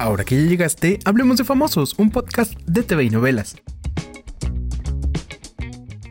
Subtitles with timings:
[0.00, 3.54] Ahora que ya llegaste, hablemos de Famosos, un podcast de TV y novelas.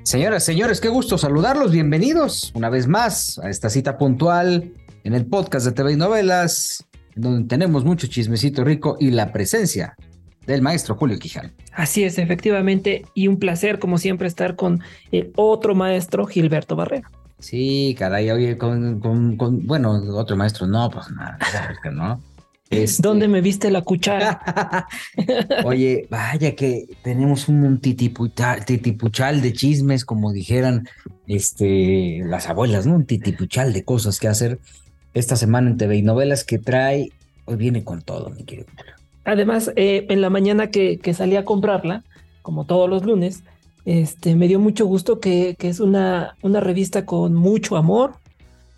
[0.04, 1.72] Señoras, señores, qué gusto saludarlos.
[1.72, 4.74] Bienvenidos una vez más a esta cita puntual
[5.04, 9.96] en el podcast de TV y novelas, donde tenemos mucho chismecito rico y la presencia
[10.46, 11.50] del maestro Julio Quijano.
[11.74, 17.10] Así es, efectivamente, y un placer, como siempre, estar con el otro maestro, Gilberto Barrera.
[17.40, 21.40] Sí, caray, oye, con, con, bueno, otro maestro, no, pues nada,
[21.92, 22.22] no.
[22.70, 23.02] Este...
[23.02, 24.88] ¿Dónde me viste la cuchara?
[25.66, 30.88] Oye, vaya que tenemos un titipuchal, titipuchal de chismes, como dijeran
[31.28, 32.96] este, las abuelas, ¿no?
[32.96, 34.60] Un titipuchal de cosas que hacer
[35.14, 37.12] esta semana en TV y novelas que trae,
[37.46, 38.68] hoy viene con todo, mi querido.
[39.26, 42.04] Además, eh, en la mañana que, que, salí a comprarla,
[42.44, 43.44] como todos los lunes,
[43.86, 48.14] este, me dio mucho gusto que, que es una, una revista con mucho amor,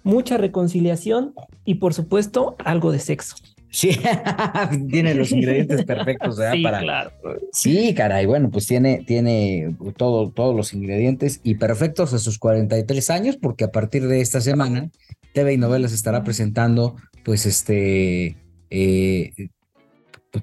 [0.03, 1.33] mucha reconciliación
[1.65, 3.35] y por supuesto algo de sexo.
[3.71, 3.97] Sí,
[4.91, 6.53] tiene los ingredientes perfectos ¿verdad?
[6.53, 6.79] Sí, para.
[6.81, 7.11] claro.
[7.53, 13.09] Sí, caray, bueno, pues tiene, tiene todo, todos los ingredientes y perfectos a sus 43
[13.09, 14.91] años, porque a partir de esta semana,
[15.33, 18.35] TV y Novelas estará presentando, pues, este,
[18.69, 19.31] eh,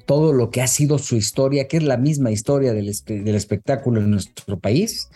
[0.07, 4.01] todo lo que ha sido su historia, que es la misma historia del, del espectáculo
[4.01, 5.11] en nuestro país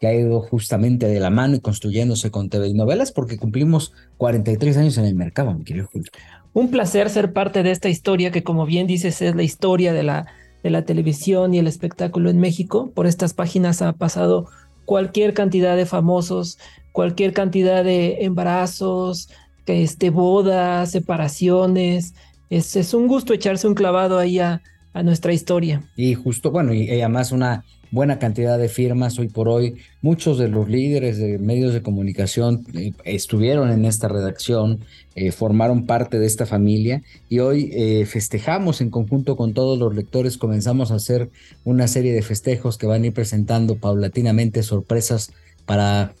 [0.00, 3.92] que ha ido justamente de la mano y construyéndose con TV y novelas, porque cumplimos
[4.16, 6.10] 43 años en el mercado, mi querido Julio.
[6.54, 10.02] Un placer ser parte de esta historia que, como bien dices, es la historia de
[10.02, 10.26] la,
[10.62, 12.90] de la televisión y el espectáculo en México.
[12.94, 14.48] Por estas páginas ha pasado
[14.86, 16.58] cualquier cantidad de famosos,
[16.92, 19.28] cualquier cantidad de embarazos,
[19.66, 22.14] este, bodas, separaciones.
[22.48, 24.62] Es, es un gusto echarse un clavado ahí a,
[24.94, 25.82] a nuestra historia.
[25.94, 29.76] Y justo, bueno, y, y además una buena cantidad de firmas hoy por hoy.
[30.02, 34.80] Muchos de los líderes de medios de comunicación eh, estuvieron en esta redacción,
[35.14, 39.94] eh, formaron parte de esta familia y hoy eh, festejamos en conjunto con todos los
[39.94, 41.30] lectores, comenzamos a hacer
[41.64, 45.32] una serie de festejos que van a ir presentando paulatinamente sorpresas
[45.66, 46.14] para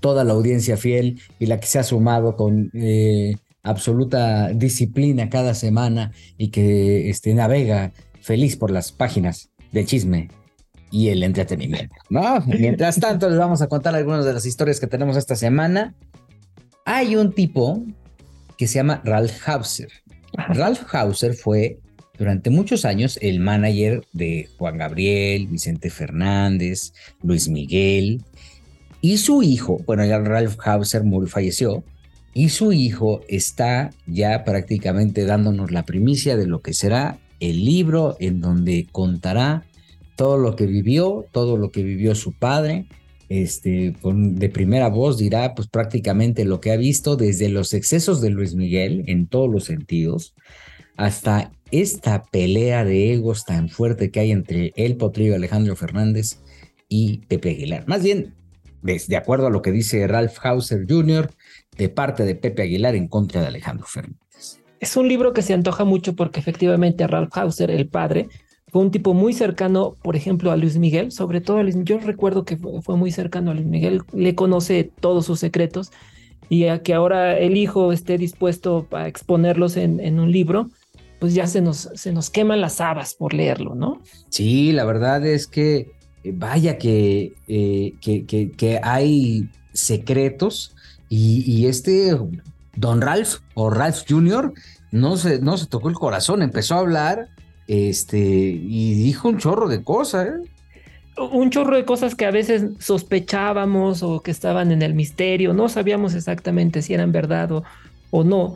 [0.00, 2.70] toda la audiencia fiel y la que se ha sumado con
[3.62, 10.28] absoluta disciplina cada semana y que este, navega feliz por las páginas del chisme
[10.90, 12.40] y el entretenimiento, ¿no?
[12.46, 15.94] Mientras tanto, les vamos a contar algunas de las historias que tenemos esta semana.
[16.84, 17.84] Hay un tipo
[18.56, 19.88] que se llama Ralph Hauser.
[20.32, 21.78] Ralph Hauser fue
[22.18, 26.92] durante muchos años el manager de Juan Gabriel, Vicente Fernández,
[27.22, 28.22] Luis Miguel.
[29.00, 31.84] Y su hijo, bueno, ya Ralph Hauser falleció,
[32.34, 38.16] y su hijo está ya prácticamente dándonos la primicia de lo que será el libro
[38.20, 39.64] en donde contará
[40.16, 42.86] todo lo que vivió, todo lo que vivió su padre,
[43.28, 48.30] este, de primera voz dirá pues prácticamente lo que ha visto desde los excesos de
[48.30, 50.34] Luis Miguel en todos los sentidos,
[50.96, 56.38] hasta esta pelea de egos tan fuerte que hay entre el potrillo Alejandro Fernández
[56.88, 57.86] y Pepe Aguilar.
[57.86, 58.34] Más bien,
[58.82, 61.30] de, de acuerdo a lo que dice Ralph Hauser Jr.,
[61.76, 64.27] de parte de Pepe Aguilar en contra de Alejandro Fernández.
[64.80, 68.28] Es un libro que se antoja mucho porque efectivamente Ralph Hauser, el padre,
[68.70, 71.98] fue un tipo muy cercano, por ejemplo, a Luis Miguel, sobre todo a Luis Yo
[71.98, 75.90] recuerdo que fue, muy cercano a Luis Miguel, le conoce todos sus secretos
[76.50, 80.70] y a que ahora el hijo esté dispuesto a exponerlos en, un libro,
[81.18, 84.00] pues ya se nos, se nos queman las habas por leerlo, ¿no?
[84.28, 85.92] Sí, la verdad es que
[86.24, 90.74] vaya que, eh, que, que, que, hay secretos
[91.08, 92.16] y, este
[92.78, 94.52] Don Ralph o Ralph Jr.
[94.90, 97.28] No se, no se tocó el corazón, empezó a hablar
[97.66, 100.50] este, y dijo un chorro de cosas, ¿eh?
[101.20, 105.68] Un chorro de cosas que a veces sospechábamos o que estaban en el misterio, no
[105.68, 107.64] sabíamos exactamente si eran verdad o,
[108.10, 108.54] o no,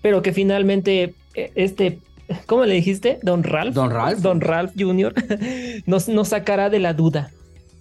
[0.00, 1.98] pero que finalmente este,
[2.46, 3.18] ¿cómo le dijiste?
[3.22, 3.74] Don Ralph.
[3.74, 4.20] Don Ralph.
[4.20, 5.14] Don Ralph Jr.
[5.86, 7.30] nos, nos sacará de la duda.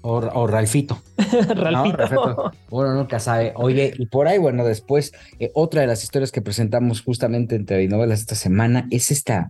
[0.02, 1.02] O, o, Ralfito.
[1.18, 2.10] Ralfito.
[2.14, 3.54] No, bueno, nunca sabe.
[3.56, 7.66] Oye, y por ahí, bueno, después, eh, otra de las historias que presentamos justamente en
[7.66, 9.50] TV Novelas esta semana es esta,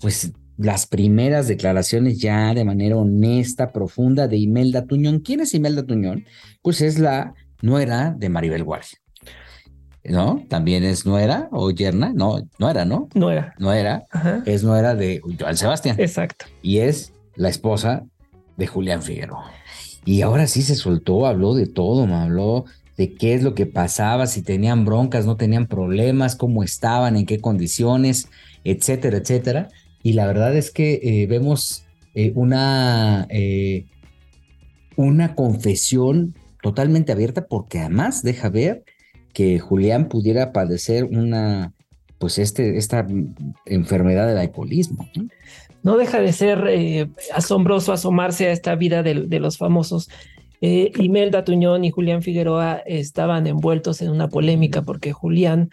[0.00, 5.20] pues, las primeras declaraciones ya de manera honesta, profunda de Imelda Tuñón.
[5.20, 6.24] ¿Quién es Imelda Tuñón?
[6.62, 8.98] Pues es la nuera de Maribel Guardia.
[10.04, 10.44] ¿No?
[10.48, 12.12] También es nuera o yerna.
[12.12, 13.08] No, no era, ¿no?
[13.14, 13.54] No era.
[13.58, 14.04] No era.
[14.10, 14.42] Ajá.
[14.46, 15.96] Es nuera de Joan Sebastián.
[15.98, 16.46] Exacto.
[16.60, 18.04] Y es la esposa
[18.56, 19.50] de Julián Figueroa.
[20.04, 22.64] Y ahora sí se soltó, habló de todo, me habló
[22.96, 27.26] de qué es lo que pasaba, si tenían broncas, no tenían problemas, cómo estaban, en
[27.26, 28.28] qué condiciones,
[28.64, 29.68] etcétera, etcétera.
[30.02, 31.84] Y la verdad es que eh, vemos
[32.14, 33.86] eh, una, eh,
[34.96, 38.84] una confesión totalmente abierta porque además deja ver
[39.32, 41.72] que Julián pudiera padecer una
[42.18, 43.04] pues este, esta
[43.66, 45.08] enfermedad del alcoholismo.
[45.16, 45.28] No,
[45.82, 50.08] deja de ser eh, asombroso asomarse a esta vida de, de los famosos.
[50.64, 55.70] Eh, Imelda Tuñón y Julián Figueroa estaban envueltos en una polémica porque Julián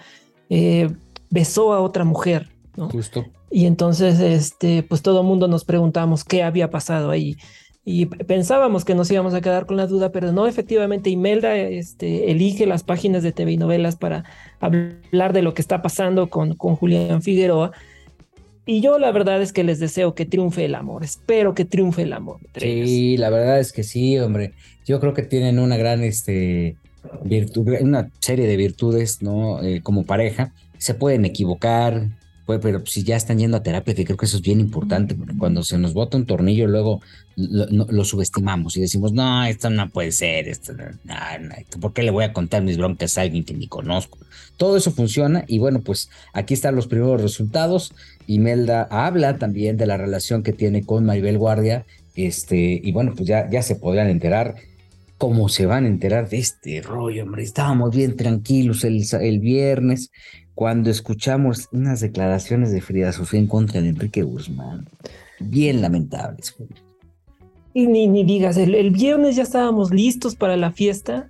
[0.50, 0.89] eh,
[1.29, 2.89] besó a otra mujer, ¿no?
[2.89, 3.27] Justo.
[3.51, 7.38] Y entonces, este, pues todo el mundo nos preguntamos qué había pasado ahí.
[7.85, 12.31] Y pensábamos que nos íbamos a quedar con la duda, pero no, efectivamente, Imelda este,
[12.31, 14.25] elige las páginas de TV y novelas para
[14.59, 17.71] hablar de lo que está pasando con, con Julián Figueroa.
[18.69, 22.04] Y yo la verdad es que les deseo que triunfe el amor, espero que triunfe
[22.04, 22.38] el amor.
[22.56, 24.54] Sí, la verdad es que sí, hombre.
[24.86, 26.75] Yo creo que tienen una gran este,
[27.24, 29.63] virtud, una serie de virtudes, ¿no?
[29.63, 30.54] Eh, como pareja.
[30.77, 32.10] Se pueden equivocar,
[32.57, 35.37] pero si ya están yendo a terapia, que creo que eso es bien importante, porque
[35.37, 37.01] cuando se nos bota un tornillo, luego
[37.35, 41.15] lo, subestimamos y decimos, no, esto no puede ser, esto, no,
[41.79, 44.17] ¿por qué le voy a contar mis broncas a alguien que ni conozco?
[44.57, 47.93] Todo eso funciona y bueno, pues aquí están los primeros resultados.
[48.25, 51.85] Imelda habla también de la relación que tiene con Maribel Guardia,
[52.15, 54.55] este, y bueno, pues ya, ya se podrán enterar
[55.19, 57.43] cómo se van a enterar de este rollo, hombre.
[57.43, 60.11] Estábamos bien tranquilos el, el viernes
[60.59, 64.89] cuando escuchamos unas declaraciones de Frida Sofía en contra de Enrique Guzmán.
[65.39, 66.53] Bien lamentables.
[67.73, 71.29] Y ni, ni digas, el, viernes ya estábamos listos para la fiesta,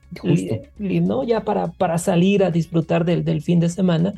[0.80, 1.24] ¿no?
[1.24, 4.16] Ya para, para salir a disfrutar del, del fin de semana.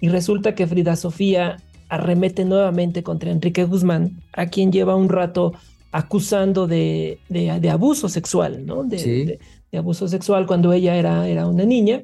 [0.00, 1.58] Y resulta que Frida Sofía
[1.90, 5.52] arremete nuevamente contra Enrique Guzmán, a quien lleva un rato
[5.92, 8.84] acusando de, de, abuso sexual, ¿no?
[8.84, 9.38] De,
[9.70, 12.00] de, abuso sexual cuando ella era, era una niña.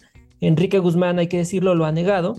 [0.47, 2.37] Enrique Guzmán, hay que decirlo, lo ha negado.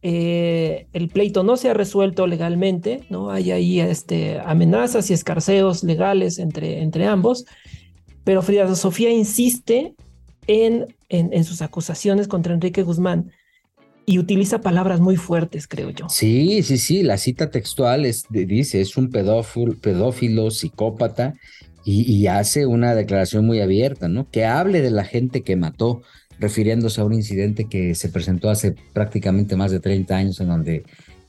[0.00, 3.30] Eh, el pleito no se ha resuelto legalmente, ¿no?
[3.30, 7.44] Hay ahí este, amenazas y escarceos legales entre, entre ambos,
[8.24, 9.94] pero Frida Sofía insiste
[10.46, 13.30] en, en, sus acusaciones contra Enrique Guzmán
[14.06, 16.08] y utiliza palabras muy fuertes, creo yo.
[16.08, 21.34] Sí, sí, sí, la cita textual es, dice, es un pedófilo, pedófilo psicópata
[21.84, 24.28] y, y, hace una declaración muy abierta, ¿no?
[24.30, 26.02] Que hable de la gente que mató,
[26.42, 30.82] refiriéndose a un incidente que se presentó hace prácticamente más de 30 años en donde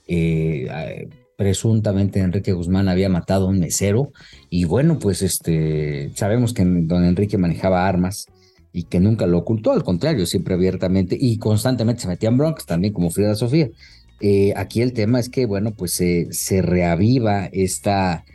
[0.07, 1.07] eh,
[1.37, 4.11] presuntamente Enrique Guzmán había matado a un mesero
[4.49, 8.25] y bueno, pues este, sabemos que don Enrique manejaba armas
[8.73, 12.65] y que nunca lo ocultó, al contrario, siempre abiertamente y constantemente se metía en broncas,
[12.65, 13.69] también como Frida Sofía.
[14.19, 18.25] Eh, aquí el tema es que, bueno, pues se reaviva esta,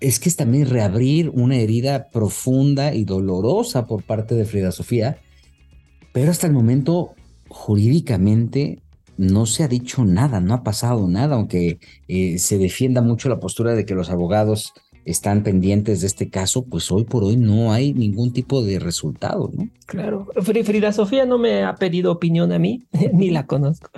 [0.00, 5.18] es que es también reabrir una herida profunda y dolorosa por parte de Frida Sofía,
[6.12, 7.14] pero hasta el momento,
[7.48, 8.80] jurídicamente,
[9.16, 11.78] no se ha dicho nada, no ha pasado nada, aunque
[12.08, 14.72] eh, se defienda mucho la postura de que los abogados
[15.04, 19.50] están pendientes de este caso, pues hoy por hoy no hay ningún tipo de resultado,
[19.52, 19.68] ¿no?
[19.86, 23.90] Claro, Frida Sofía no me ha pedido opinión a mí, ni la conozco,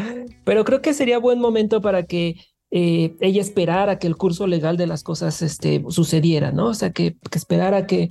[0.44, 2.36] pero creo que sería buen momento para que
[2.70, 6.68] eh, ella esperara que el curso legal de las cosas este, sucediera, ¿no?
[6.68, 8.10] O sea, que, que esperara que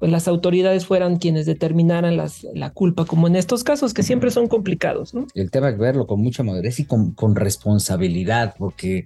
[0.00, 4.30] pues las autoridades fueran quienes determinaran las, la culpa, como en estos casos que siempre
[4.30, 5.12] son complicados.
[5.12, 5.26] ¿no?
[5.34, 9.04] El tema es verlo con mucha madurez y con, con responsabilidad, porque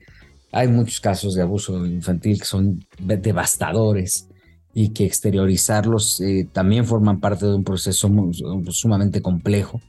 [0.52, 4.29] hay muchos casos de abuso infantil que son devastadores
[4.73, 8.08] y que exteriorizarlos eh, también forman parte de un proceso
[8.70, 9.81] sumamente complejo.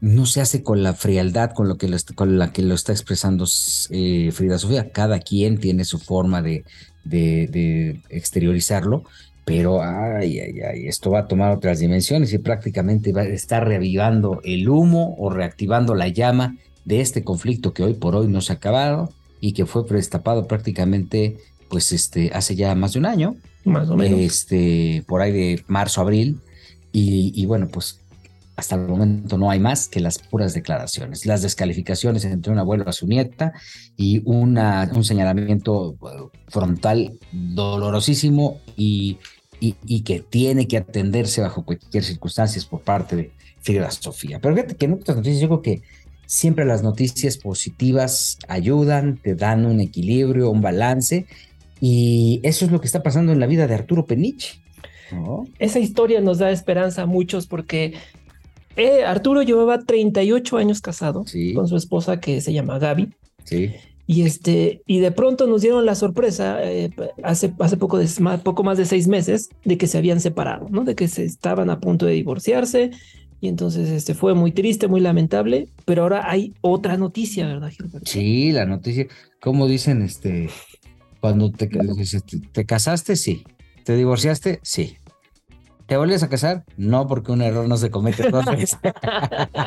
[0.00, 3.46] No se hace con la frialdad con, lo que con la que lo está expresando
[3.90, 4.90] eh, Frida Sofía.
[4.90, 6.64] Cada quien tiene su forma de,
[7.04, 9.04] de, de exteriorizarlo
[9.46, 13.64] pero ay, ay, ay, esto va a tomar otras dimensiones y prácticamente va a estar
[13.64, 18.40] reavivando el humo o reactivando la llama de este conflicto que hoy por hoy no
[18.40, 21.36] se ha acabado y que fue destapado prácticamente
[21.68, 25.64] pues este hace ya más de un año, más o menos, este por ahí de
[25.68, 26.40] marzo abril.
[26.90, 28.00] Y, y bueno pues
[28.56, 32.88] hasta el momento no hay más que las puras declaraciones, las descalificaciones entre un abuelo
[32.88, 33.52] a su nieta
[33.96, 39.18] y una, un señalamiento uh, frontal dolorosísimo y
[39.60, 44.38] y, que tiene que atenderse bajo cualquier circunstancia por parte de Frida Sofía.
[44.40, 45.82] Pero fíjate que en otras noticias yo creo que
[46.26, 51.26] siempre las noticias positivas ayudan, te dan un equilibrio, un balance,
[51.80, 54.60] y eso es lo que está pasando en la vida de Arturo Peniche.
[55.58, 57.94] Esa historia nos da esperanza a muchos porque
[58.76, 63.12] eh, Arturo llevaba 38 años casado con su esposa que se llama Gaby.
[63.44, 63.72] Sí.
[64.06, 66.90] Y, este, y de pronto nos dieron la sorpresa eh,
[67.24, 68.08] hace, hace poco, de,
[68.44, 70.84] poco más de seis meses de que se habían separado, ¿no?
[70.84, 72.92] de que se estaban a punto de divorciarse.
[73.40, 78.06] Y entonces este, fue muy triste, muy lamentable, pero ahora hay otra noticia, ¿verdad, Gilberto?
[78.08, 79.06] Sí, la noticia,
[79.40, 80.48] como dicen, este,
[81.20, 83.44] cuando te, te, te casaste, sí.
[83.84, 84.60] ¿Te divorciaste?
[84.62, 84.96] Sí.
[85.86, 86.64] ¿Te volvías a casar?
[86.76, 88.78] No, porque un error no se comete dos veces.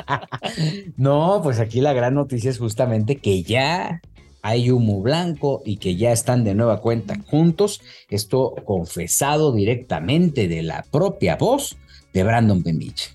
[0.98, 4.02] no, pues aquí la gran noticia es justamente que ya
[4.42, 7.82] hay humo blanco y que ya están de nueva cuenta juntos.
[8.10, 11.78] Esto confesado directamente de la propia voz
[12.14, 13.12] de Brandon Peniche.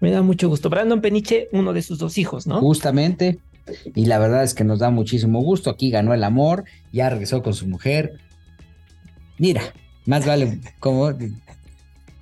[0.00, 0.70] Me da mucho gusto.
[0.70, 2.60] Brandon Peniche, uno de sus dos hijos, ¿no?
[2.60, 3.38] Justamente.
[3.94, 5.70] Y la verdad es que nos da muchísimo gusto.
[5.70, 8.14] Aquí ganó el amor, ya regresó con su mujer.
[9.38, 9.62] Mira,
[10.06, 11.12] más vale como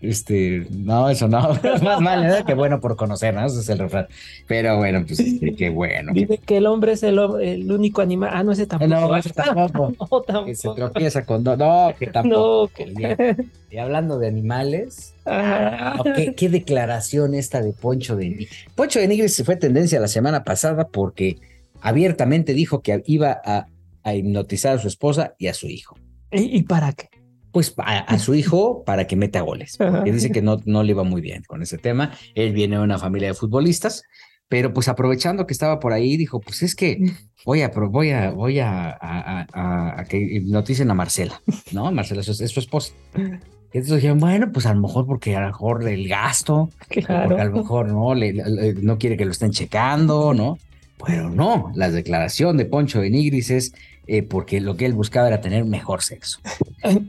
[0.01, 2.45] este, no, eso no, es más mal, ¿eh?
[2.47, 3.47] que bueno por conocer, ¿no?
[3.47, 4.07] Ese es el refrán.
[4.47, 5.23] Pero bueno, pues
[5.57, 6.13] qué bueno.
[6.13, 8.31] Dice que el hombre es el, el, único animal.
[8.33, 8.91] Ah, no, ese tampoco.
[8.91, 9.95] No, ese tampoco.
[9.99, 10.45] no, tampoco.
[10.45, 11.57] Que se tropieza con dos.
[11.57, 12.63] No, que tampoco.
[12.63, 13.37] No, que...
[13.71, 16.03] Y hablando de animales, ah.
[16.15, 18.51] ¿qué, ¿qué, declaración esta de Poncho de Nigris.
[18.75, 21.39] Poncho de Nigris fue tendencia la semana pasada porque
[21.81, 23.67] abiertamente dijo que iba a,
[24.03, 25.97] a hipnotizar a su esposa y a su hijo.
[26.31, 27.09] ¿Y, y para qué?
[27.57, 29.79] Pues a, su hijo para que meta goles.
[30.05, 32.13] Que dice que no, no le iba muy bien con ese tema.
[32.35, 34.03] Él viene de una familia de futbolistas,
[34.47, 36.99] pero pues aprovechando que estaba por ahí, dijo, pues es que
[37.47, 41.41] voy a, voy a, voy a, a, a que hipnoticen a Marcela,
[41.73, 41.91] ¿no?
[41.93, 42.93] Marcela es, su esposa.
[43.15, 47.29] Entonces dijeron, bueno, pues a lo mejor porque a lo mejor el gasto, claro.
[47.29, 48.35] porque a lo mejor no, le,
[48.83, 50.59] no quiere que lo estén checando, ¿no?
[51.05, 53.73] Pero no, la declaración de Poncho de Nigris es
[54.09, 56.39] eh, porque lo que él buscaba era tener mejor sexo.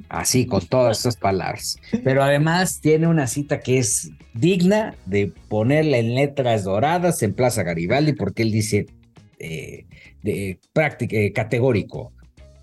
[0.10, 1.77] Así, con todas esas palabras.
[2.03, 7.62] Pero además tiene una cita que es digna de ponerla en letras doradas en Plaza
[7.63, 8.88] Garibaldi, porque él dice
[9.39, 9.86] eh,
[10.24, 12.13] de práctica, eh, categórico,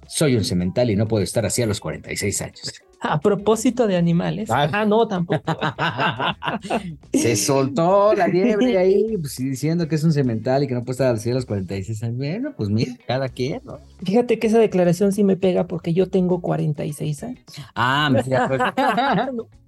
[0.09, 2.84] soy un cemental y no puedo estar así a los 46 años.
[3.11, 4.50] A propósito de animales.
[4.50, 5.42] Ah, ah no, tampoco.
[7.12, 10.92] Se soltó la liebre ahí, pues, diciendo que es un cemental y que no puede
[10.92, 12.16] estar así a los 46 años.
[12.16, 13.78] Bueno, pues mira, cada quien, ¿no?
[14.02, 17.44] Fíjate que esa declaración sí me pega porque yo tengo 46 años.
[17.75, 18.62] Ah, mira, pues,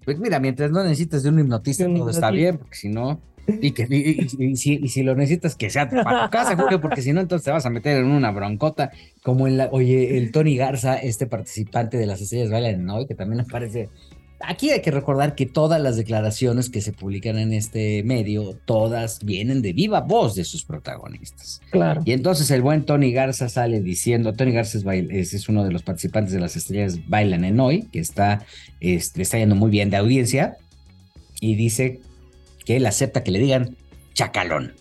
[0.04, 3.20] pues mira, mientras no necesites de un hipnotista, todo está bien, porque si no.
[3.60, 7.44] Y, que, y, si, lo necesitas, que sea para tu casa, porque si no, entonces
[7.44, 8.90] te vas a meter en una broncota.
[9.22, 13.14] Como en la, oye, el Tony Garza, este participante de las estrellas bailan hoy, que
[13.14, 13.88] también aparece.
[14.40, 19.24] Aquí hay que recordar que todas las declaraciones que se publican en este medio, todas
[19.24, 21.62] vienen de viva voz de sus protagonistas.
[21.70, 22.02] Claro.
[22.04, 25.82] Y entonces el buen Tony Garza sale diciendo, Tony Garza es, es, uno de los
[25.82, 28.44] participantes de las estrellas bailan en hoy, que está,
[28.80, 30.58] este, está yendo muy bien de audiencia,
[31.40, 32.00] y dice
[32.66, 33.76] que él acepta que le digan
[34.12, 34.74] chacalón.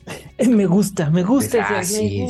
[0.50, 1.66] Me gusta, me gusta.
[1.70, 2.26] Ah, sí,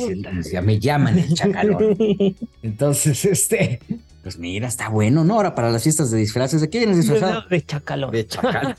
[0.52, 1.96] me, me llaman el chacalón.
[2.62, 3.80] Entonces, este,
[4.22, 5.34] pues mira, está bueno, ¿no?
[5.34, 7.42] Ahora para las fiestas de disfraces, ¿de qué vienes disfrazado?
[7.48, 8.10] De chacalón.
[8.10, 8.74] De chacalón.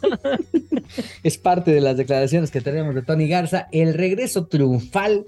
[1.23, 3.67] es parte de las declaraciones que tenemos de Tony Garza.
[3.71, 5.25] El regreso triunfal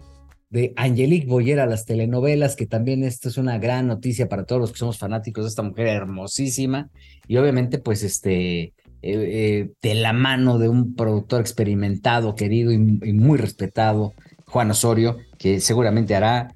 [0.50, 4.60] de Angelique Boyer a las telenovelas, que también esto es una gran noticia para todos
[4.60, 6.90] los que somos fanáticos de esta mujer hermosísima.
[7.28, 12.78] Y obviamente, pues este, eh, eh, de la mano de un productor experimentado, querido y,
[12.78, 14.14] muy respetado,
[14.46, 16.54] Juan Osorio, que seguramente hará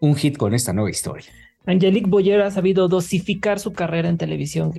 [0.00, 1.26] un hit con esta nueva historia.
[1.66, 4.72] Angelique Boyer ha sabido dosificar su carrera en televisión.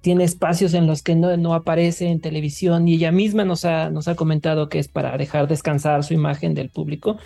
[0.00, 3.88] Tiene espacios en los que no, no, aparece en televisión y ella misma nos ha,
[3.90, 7.18] nos ha comentado que es para dejar descansar su imagen del público.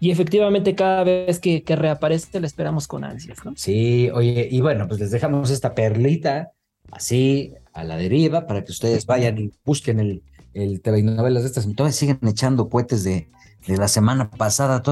[0.00, 3.52] Y efectivamente cada vez que, que reaparece la esperamos con ansias, ¿no?
[3.54, 6.52] Sí, oye, y bueno, pues les dejamos esta perlita
[6.92, 10.22] así a la deriva para que ustedes vayan y busquen el,
[10.54, 11.66] el TV novelas de estas.
[11.74, 13.28] Todavía siguen echando cohetes de,
[13.66, 14.82] de la semana pasada,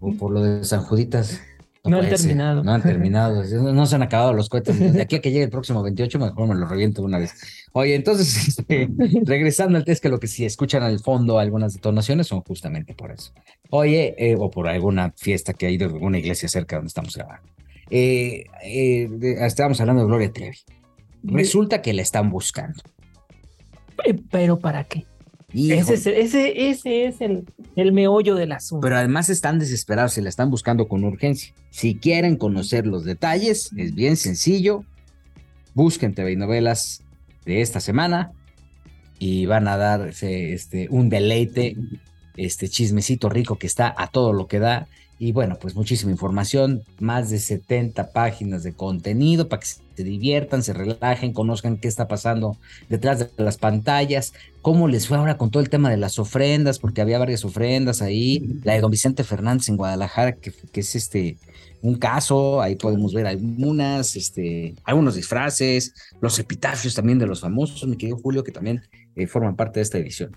[0.00, 1.40] o por lo de San Juditas.
[1.84, 2.62] No, han terminado.
[2.62, 3.42] No han terminado.
[3.72, 4.78] No se han acabado los cohetes.
[4.78, 7.34] De aquí a que llegue el próximo 28, mejor me lo reviento una vez.
[7.72, 8.88] Oye, entonces, este,
[9.24, 13.10] regresando al test, que lo que si escuchan al fondo algunas detonaciones son justamente por
[13.10, 13.32] eso.
[13.70, 17.48] Oye, eh, o por alguna fiesta que ha ido alguna iglesia cerca donde estamos grabando.
[17.90, 19.08] Eh, eh,
[19.40, 20.56] estábamos hablando de Gloria Trevi.
[21.22, 22.82] Resulta que la están buscando.
[24.30, 25.06] ¿Pero para qué?
[25.54, 27.44] Ese es, ese, ese es el,
[27.76, 28.80] el, meollo del asunto.
[28.80, 31.52] Pero además están desesperados y la están buscando con urgencia.
[31.70, 34.84] Si quieren conocer los detalles, es bien sencillo.
[35.74, 37.02] Busquen TV novelas
[37.44, 38.32] de esta semana
[39.18, 41.76] y van a dar este, un deleite,
[42.36, 44.88] este chismecito rico que está a todo lo que da
[45.22, 50.64] y bueno, pues muchísima información, más de 70 páginas de contenido para que se diviertan,
[50.64, 52.56] se relajen, conozcan qué está pasando
[52.88, 56.80] detrás de las pantallas, cómo les fue ahora con todo el tema de las ofrendas,
[56.80, 60.96] porque había varias ofrendas ahí, la de don Vicente Fernández en Guadalajara, que, que es
[60.96, 61.36] este
[61.82, 67.88] un caso, ahí podemos ver algunas, este, algunos disfraces, los epitafios también de los famosos,
[67.88, 68.82] mi querido Julio, que también
[69.14, 70.36] eh, forman parte de esta edición.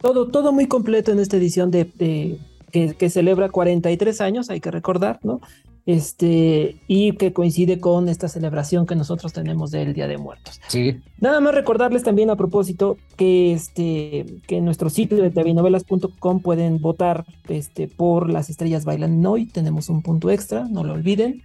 [0.00, 2.38] Todo, todo muy completo en esta edición de
[2.70, 5.40] que, celebra 43 años, hay que recordar, ¿no?
[5.86, 10.60] este, y que coincide con esta celebración que nosotros tenemos del Día de Muertos.
[10.66, 11.00] Sí.
[11.20, 16.80] Nada más recordarles también a propósito que, este, que en nuestro sitio de tvnovelas.com pueden
[16.80, 19.46] votar este, por Las Estrellas Bailan Hoy.
[19.46, 21.44] Tenemos un punto extra, no lo olviden,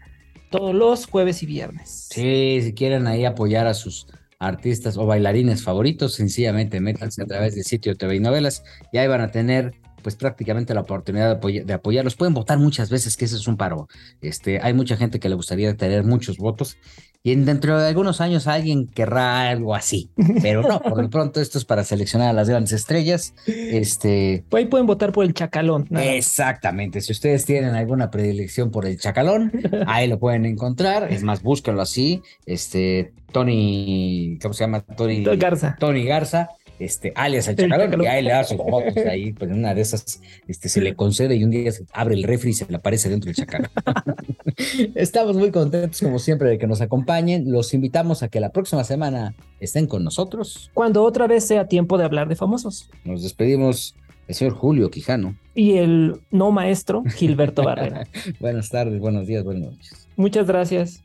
[0.50, 2.08] todos los jueves y viernes.
[2.10, 4.08] Sí, si quieren ahí apoyar a sus
[4.40, 9.08] artistas o bailarines favoritos, sencillamente métanse a través del sitio TV y Novelas y ahí
[9.08, 12.16] van a tener pues prácticamente la oportunidad de, apoyarlos.
[12.16, 13.88] Pueden votar muchas veces, que ese es un paro.
[14.22, 16.78] Este, hay mucha gente que le gustaría tener muchos votos
[17.24, 20.10] y dentro de algunos años alguien querrá algo así,
[20.42, 23.36] pero no, por lo pronto esto es para seleccionar a las grandes estrellas.
[23.46, 25.88] Este, ahí pueden votar por el chacalón.
[25.92, 29.52] Exactamente, si ustedes tienen alguna predilección por el chacalón,
[29.88, 34.82] ahí lo pueden encontrar, es más, búsquenlo así, este, Tony, ¿cómo se llama?
[34.82, 35.78] Tony Garza.
[35.80, 36.50] Tony Garza,
[36.84, 40.22] este, alias el chacalón, y ahí le da sus fotos ahí, pues una de esas
[40.48, 43.10] este, se le concede y un día se abre el refri y se le aparece
[43.10, 43.70] dentro del chacalón.
[44.96, 47.52] Estamos muy contentos, como siempre, de que nos acompañen.
[47.52, 50.72] Los invitamos a que la próxima semana estén con nosotros.
[50.74, 52.90] Cuando otra vez sea tiempo de hablar de famosos.
[53.04, 53.96] Nos despedimos
[54.28, 55.36] el señor Julio Quijano.
[55.54, 58.08] Y el no maestro Gilberto Barrera.
[58.40, 60.08] Buenas tardes, buenos días, buenas noches.
[60.16, 61.04] Muchas gracias.